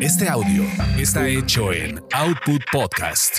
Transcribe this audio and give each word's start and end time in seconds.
Este 0.00 0.28
audio 0.28 0.64
está 0.98 1.26
hecho 1.26 1.72
en 1.72 1.98
Output 2.12 2.60
Podcast. 2.70 3.38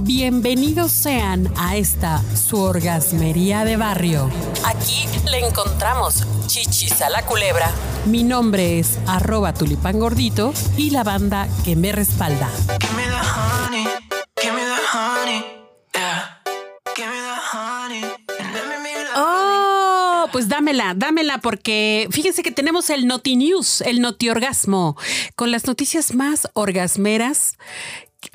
Bienvenidos 0.00 0.92
sean 0.92 1.52
a 1.58 1.76
esta 1.76 2.22
su 2.34 2.58
orgasmería 2.58 3.64
de 3.64 3.76
barrio. 3.76 4.30
Aquí 4.64 5.06
le 5.30 5.46
encontramos 5.46 6.24
chichis 6.46 7.02
a 7.02 7.10
la 7.10 7.26
culebra. 7.26 7.70
Mi 8.06 8.22
nombre 8.22 8.78
es 8.78 8.98
arroba 9.06 9.52
tulipán 9.52 9.98
gordito 9.98 10.54
y 10.78 10.90
la 10.90 11.04
banda 11.04 11.46
que 11.64 11.76
me 11.76 11.92
respalda. 11.92 12.48
Give 12.80 12.94
me 12.94 13.04
the 13.04 13.51
pues 20.42 20.48
dámela, 20.48 20.94
dámela, 20.96 21.38
porque 21.38 22.08
fíjense 22.10 22.42
que 22.42 22.50
tenemos 22.50 22.90
el 22.90 23.06
Noti 23.06 23.36
News, 23.36 23.80
el 23.82 24.00
Noti 24.00 24.28
Orgasmo, 24.28 24.96
con 25.36 25.52
las 25.52 25.68
noticias 25.68 26.16
más 26.16 26.48
orgasmeras 26.54 27.58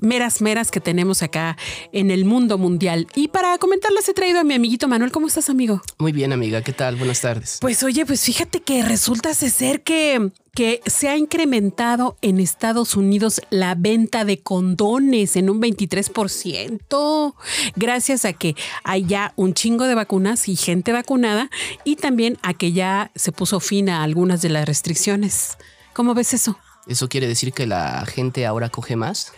meras, 0.01 0.41
meras 0.41 0.71
que 0.71 0.79
tenemos 0.79 1.23
acá 1.23 1.57
en 1.91 2.11
el 2.11 2.25
mundo 2.25 2.57
mundial. 2.57 3.07
Y 3.15 3.29
para 3.29 3.57
comentarlas 3.57 4.07
he 4.07 4.13
traído 4.13 4.39
a 4.39 4.43
mi 4.43 4.53
amiguito 4.53 4.87
Manuel. 4.87 5.11
¿Cómo 5.11 5.27
estás, 5.27 5.49
amigo? 5.49 5.81
Muy 5.97 6.11
bien, 6.11 6.33
amiga. 6.33 6.61
¿Qué 6.61 6.73
tal? 6.73 6.95
Buenas 6.95 7.21
tardes. 7.21 7.57
Pues 7.61 7.83
oye, 7.83 8.05
pues 8.05 8.23
fíjate 8.23 8.61
que 8.61 8.83
resulta 8.83 9.33
ser 9.33 9.81
que, 9.83 10.31
que 10.53 10.81
se 10.85 11.09
ha 11.09 11.17
incrementado 11.17 12.17
en 12.21 12.39
Estados 12.39 12.95
Unidos 12.95 13.41
la 13.49 13.75
venta 13.75 14.25
de 14.25 14.39
condones 14.39 15.35
en 15.35 15.49
un 15.49 15.61
23%, 15.61 17.33
gracias 17.75 18.25
a 18.25 18.33
que 18.33 18.55
hay 18.83 19.05
ya 19.05 19.33
un 19.35 19.53
chingo 19.53 19.85
de 19.85 19.95
vacunas 19.95 20.47
y 20.47 20.55
gente 20.55 20.91
vacunada 20.91 21.49
y 21.83 21.95
también 21.95 22.37
a 22.41 22.53
que 22.53 22.71
ya 22.71 23.11
se 23.15 23.31
puso 23.31 23.59
fin 23.59 23.89
a 23.89 24.03
algunas 24.03 24.41
de 24.41 24.49
las 24.49 24.65
restricciones. 24.65 25.57
¿Cómo 25.93 26.13
ves 26.13 26.33
eso? 26.33 26.57
¿Eso 26.87 27.09
quiere 27.09 27.27
decir 27.27 27.53
que 27.53 27.67
la 27.67 28.05
gente 28.05 28.45
ahora 28.45 28.69
coge 28.69 28.95
más? 28.95 29.33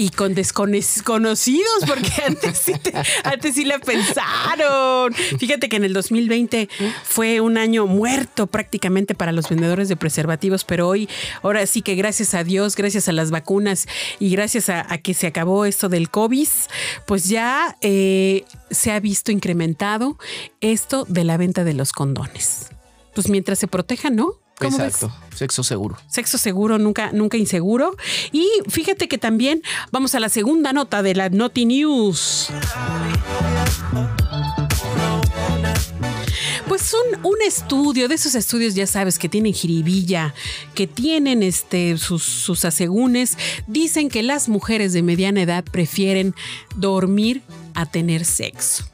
Y 0.00 0.10
con 0.10 0.32
desconocidos, 0.32 1.66
porque 1.88 2.12
antes 2.26 2.56
sí, 2.58 2.72
te- 2.80 2.92
antes 3.24 3.56
sí 3.56 3.64
le 3.64 3.80
pensaron. 3.80 5.12
Fíjate 5.12 5.68
que 5.68 5.74
en 5.74 5.82
el 5.82 5.92
2020 5.92 6.68
fue 7.02 7.40
un 7.40 7.58
año 7.58 7.84
muerto 7.88 8.46
prácticamente 8.46 9.16
para 9.16 9.32
los 9.32 9.48
vendedores 9.48 9.88
de 9.88 9.96
preservativos, 9.96 10.62
pero 10.64 10.86
hoy, 10.86 11.08
ahora 11.42 11.66
sí 11.66 11.82
que 11.82 11.96
gracias 11.96 12.34
a 12.34 12.44
Dios, 12.44 12.76
gracias 12.76 13.08
a 13.08 13.12
las 13.12 13.32
vacunas 13.32 13.86
y 14.20 14.30
gracias 14.30 14.68
a, 14.68 14.84
que 14.98 15.14
se 15.14 15.26
acabó 15.26 15.64
esto 15.64 15.88
del 15.88 16.10
COVID, 16.10 16.46
pues 17.04 17.24
ya 17.28 17.76
eh, 17.80 18.44
se 18.70 18.92
ha 18.92 19.00
visto 19.00 19.32
incrementado 19.32 20.16
esto 20.60 21.06
de 21.08 21.24
la 21.24 21.36
venta 21.38 21.64
de 21.64 21.74
los 21.74 21.90
condones. 21.92 22.68
Pues 23.16 23.28
mientras 23.28 23.58
se 23.58 23.66
protejan, 23.66 24.14
¿no? 24.14 24.34
Exacto. 24.60 25.12
Sexo 25.34 25.62
seguro. 25.62 25.96
Sexo 26.08 26.38
seguro, 26.38 26.78
nunca, 26.78 27.12
nunca 27.12 27.36
inseguro. 27.36 27.96
Y 28.32 28.48
fíjate 28.68 29.08
que 29.08 29.18
también 29.18 29.62
vamos 29.92 30.14
a 30.14 30.20
la 30.20 30.28
segunda 30.28 30.72
nota 30.72 31.02
de 31.02 31.14
la 31.14 31.28
Noti 31.28 31.64
News. 31.64 32.48
Pues 36.66 36.92
un, 36.92 37.24
un 37.24 37.36
estudio, 37.46 38.08
de 38.08 38.16
esos 38.16 38.34
estudios 38.34 38.74
ya 38.74 38.86
sabes 38.86 39.18
que 39.18 39.28
tienen 39.28 39.54
jiribilla, 39.54 40.34
que 40.74 40.86
tienen 40.86 41.42
este, 41.42 41.96
sus, 41.96 42.22
sus 42.22 42.64
asegúnes, 42.64 43.38
dicen 43.66 44.10
que 44.10 44.22
las 44.22 44.48
mujeres 44.48 44.92
de 44.92 45.02
mediana 45.02 45.40
edad 45.40 45.64
prefieren 45.64 46.34
dormir 46.76 47.42
a 47.74 47.86
tener 47.86 48.24
sexo. 48.24 48.84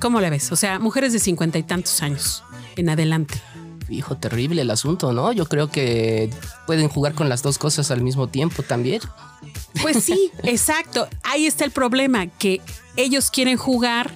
¿Cómo 0.00 0.20
la 0.20 0.30
ves? 0.30 0.50
O 0.52 0.56
sea, 0.56 0.78
mujeres 0.78 1.12
de 1.12 1.18
cincuenta 1.18 1.58
y 1.58 1.64
tantos 1.64 2.02
años 2.02 2.42
en 2.76 2.88
adelante. 2.88 3.40
Hijo, 3.88 4.16
terrible 4.16 4.62
el 4.62 4.70
asunto, 4.70 5.12
¿no? 5.12 5.32
Yo 5.32 5.46
creo 5.46 5.70
que 5.70 6.30
pueden 6.66 6.88
jugar 6.88 7.14
con 7.14 7.28
las 7.28 7.42
dos 7.42 7.58
cosas 7.58 7.90
al 7.90 8.02
mismo 8.02 8.28
tiempo 8.28 8.62
también. 8.62 9.00
Pues 9.82 10.04
sí, 10.04 10.30
exacto. 10.42 11.08
Ahí 11.22 11.46
está 11.46 11.64
el 11.64 11.70
problema, 11.70 12.26
que 12.26 12.60
ellos 12.96 13.30
quieren 13.30 13.56
jugar, 13.56 14.10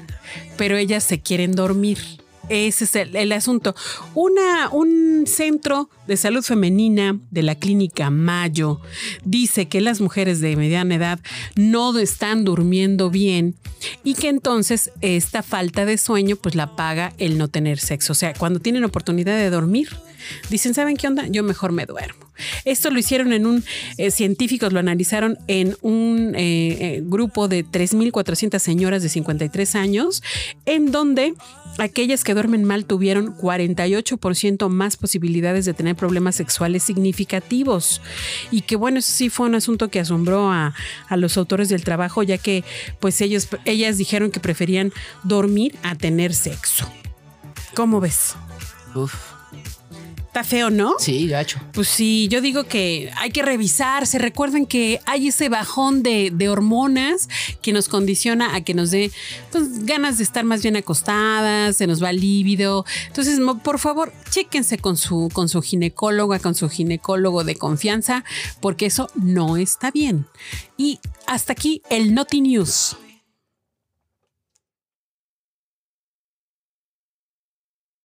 pero 0.56 0.76
ellas 0.76 1.04
se 1.04 1.20
quieren 1.20 1.52
dormir. 1.54 2.21
Ese 2.52 2.84
es 2.84 2.94
el, 2.96 3.32
asunto. 3.32 3.74
Una, 4.14 4.68
un 4.68 5.24
centro 5.26 5.88
de 6.06 6.18
salud 6.18 6.42
femenina 6.42 7.18
de 7.30 7.42
la 7.42 7.54
clínica 7.54 8.10
Mayo 8.10 8.78
dice 9.24 9.68
que 9.68 9.80
las 9.80 10.02
mujeres 10.02 10.42
de 10.42 10.54
mediana 10.54 10.96
edad 10.96 11.18
no 11.56 11.98
están 11.98 12.44
durmiendo 12.44 13.08
bien 13.08 13.54
y 14.04 14.12
que 14.12 14.28
entonces 14.28 14.92
esta 15.00 15.42
falta 15.42 15.86
de 15.86 15.96
sueño 15.96 16.36
pues 16.36 16.54
la 16.54 16.76
paga 16.76 17.14
el 17.16 17.38
no 17.38 17.48
tener 17.48 17.78
sexo. 17.78 18.12
O 18.12 18.16
sea, 18.16 18.34
cuando 18.34 18.60
tienen 18.60 18.84
oportunidad 18.84 19.38
de 19.38 19.48
dormir, 19.48 19.88
dicen, 20.50 20.74
¿saben 20.74 20.98
qué 20.98 21.06
onda? 21.06 21.28
Yo 21.28 21.42
mejor 21.42 21.72
me 21.72 21.86
duermo. 21.86 22.21
Esto 22.64 22.90
lo 22.90 22.98
hicieron 22.98 23.32
en 23.32 23.46
un, 23.46 23.64
eh, 23.98 24.10
científicos 24.10 24.72
lo 24.72 24.78
analizaron 24.78 25.38
en 25.46 25.76
un 25.82 26.34
eh, 26.34 26.96
eh, 26.96 27.02
grupo 27.04 27.48
de 27.48 27.64
3.400 27.64 28.58
señoras 28.58 29.02
de 29.02 29.08
53 29.08 29.74
años, 29.74 30.22
en 30.66 30.92
donde 30.92 31.34
aquellas 31.78 32.24
que 32.24 32.34
duermen 32.34 32.64
mal 32.64 32.84
tuvieron 32.84 33.36
48% 33.36 34.68
más 34.68 34.96
posibilidades 34.96 35.64
de 35.64 35.74
tener 35.74 35.96
problemas 35.96 36.36
sexuales 36.36 36.82
significativos. 36.82 38.00
Y 38.50 38.62
que 38.62 38.76
bueno, 38.76 38.98
eso 38.98 39.12
sí 39.12 39.30
fue 39.30 39.46
un 39.46 39.54
asunto 39.54 39.88
que 39.88 40.00
asombró 40.00 40.50
a, 40.50 40.74
a 41.08 41.16
los 41.16 41.36
autores 41.36 41.68
del 41.68 41.84
trabajo, 41.84 42.22
ya 42.22 42.38
que 42.38 42.64
pues 43.00 43.20
ellos, 43.20 43.48
ellas 43.64 43.98
dijeron 43.98 44.30
que 44.30 44.40
preferían 44.40 44.92
dormir 45.22 45.74
a 45.82 45.94
tener 45.94 46.34
sexo. 46.34 46.90
¿Cómo 47.74 48.00
ves? 48.00 48.34
Uf. 48.94 49.41
Está 50.32 50.44
feo, 50.44 50.70
¿no? 50.70 50.94
Sí, 50.98 51.28
gacho. 51.28 51.60
Pues 51.74 51.88
sí, 51.88 52.26
yo 52.28 52.40
digo 52.40 52.64
que 52.64 53.12
hay 53.18 53.28
que 53.28 53.42
revisarse. 53.42 54.18
Recuerden 54.18 54.64
que 54.64 54.98
hay 55.04 55.28
ese 55.28 55.50
bajón 55.50 56.02
de, 56.02 56.30
de 56.32 56.48
hormonas 56.48 57.28
que 57.60 57.74
nos 57.74 57.90
condiciona 57.90 58.56
a 58.56 58.62
que 58.62 58.72
nos 58.72 58.90
dé 58.90 59.10
pues, 59.50 59.84
ganas 59.84 60.16
de 60.16 60.24
estar 60.24 60.42
más 60.42 60.62
bien 60.62 60.76
acostadas, 60.76 61.76
se 61.76 61.86
nos 61.86 62.02
va 62.02 62.08
el 62.08 62.20
líbido. 62.20 62.86
Entonces, 63.08 63.38
por 63.62 63.78
favor, 63.78 64.10
chéquense 64.30 64.78
con 64.78 64.96
su, 64.96 65.28
con 65.34 65.50
su 65.50 65.60
ginecóloga, 65.60 66.38
con 66.38 66.54
su 66.54 66.70
ginecólogo 66.70 67.44
de 67.44 67.56
confianza, 67.56 68.24
porque 68.60 68.86
eso 68.86 69.10
no 69.14 69.58
está 69.58 69.90
bien. 69.90 70.24
Y 70.78 70.98
hasta 71.26 71.52
aquí 71.52 71.82
el 71.90 72.14
Noti 72.14 72.40
News. 72.40 72.96